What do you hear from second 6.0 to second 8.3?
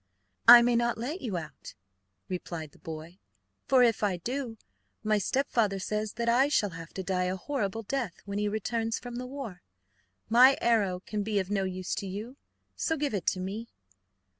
that I shall have to die a horrible death